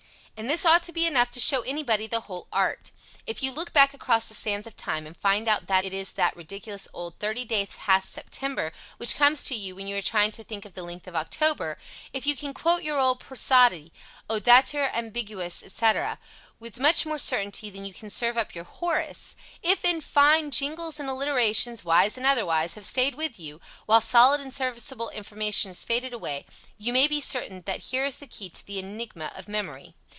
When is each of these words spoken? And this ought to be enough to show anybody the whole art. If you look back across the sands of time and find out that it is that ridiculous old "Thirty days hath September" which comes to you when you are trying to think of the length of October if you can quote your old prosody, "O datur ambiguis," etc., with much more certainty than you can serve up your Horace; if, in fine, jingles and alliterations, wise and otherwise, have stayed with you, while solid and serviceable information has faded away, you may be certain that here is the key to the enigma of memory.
And 0.37 0.49
this 0.49 0.65
ought 0.65 0.81
to 0.85 0.91
be 0.91 1.05
enough 1.05 1.29
to 1.31 1.39
show 1.39 1.61
anybody 1.61 2.07
the 2.07 2.21
whole 2.21 2.47
art. 2.51 2.89
If 3.27 3.43
you 3.43 3.51
look 3.51 3.73
back 3.73 3.93
across 3.93 4.27
the 4.27 4.33
sands 4.33 4.65
of 4.65 4.75
time 4.75 5.05
and 5.05 5.15
find 5.15 5.47
out 5.47 5.67
that 5.67 5.85
it 5.85 5.93
is 5.93 6.13
that 6.13 6.35
ridiculous 6.35 6.87
old 6.93 7.19
"Thirty 7.19 7.45
days 7.45 7.75
hath 7.75 8.05
September" 8.05 8.73
which 8.97 9.13
comes 9.13 9.43
to 9.43 9.55
you 9.55 9.75
when 9.75 9.85
you 9.85 9.95
are 9.97 10.01
trying 10.01 10.31
to 10.31 10.43
think 10.43 10.65
of 10.65 10.73
the 10.73 10.81
length 10.81 11.05
of 11.05 11.13
October 11.15 11.77
if 12.11 12.25
you 12.25 12.35
can 12.35 12.55
quote 12.55 12.81
your 12.81 12.97
old 12.97 13.19
prosody, 13.19 13.93
"O 14.31 14.39
datur 14.39 14.91
ambiguis," 14.95 15.61
etc., 15.61 16.17
with 16.59 16.79
much 16.79 17.05
more 17.05 17.19
certainty 17.19 17.69
than 17.69 17.85
you 17.85 17.93
can 17.93 18.09
serve 18.09 18.35
up 18.35 18.55
your 18.55 18.63
Horace; 18.63 19.35
if, 19.61 19.85
in 19.85 20.01
fine, 20.01 20.49
jingles 20.49 20.99
and 20.99 21.07
alliterations, 21.07 21.85
wise 21.85 22.17
and 22.17 22.25
otherwise, 22.25 22.73
have 22.73 22.85
stayed 22.85 23.13
with 23.13 23.39
you, 23.39 23.61
while 23.85 24.01
solid 24.01 24.41
and 24.41 24.51
serviceable 24.55 25.11
information 25.11 25.69
has 25.69 25.83
faded 25.83 26.13
away, 26.13 26.47
you 26.79 26.91
may 26.93 27.07
be 27.07 27.21
certain 27.21 27.61
that 27.67 27.91
here 27.93 28.07
is 28.07 28.17
the 28.17 28.25
key 28.25 28.49
to 28.49 28.65
the 28.65 28.79
enigma 28.79 29.31
of 29.35 29.47
memory. 29.47 29.93